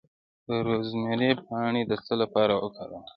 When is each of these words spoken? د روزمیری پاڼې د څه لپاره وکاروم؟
د 0.47 0.49
روزمیری 0.67 1.31
پاڼې 1.45 1.81
د 1.87 1.91
څه 2.05 2.13
لپاره 2.21 2.53
وکاروم؟ 2.63 3.05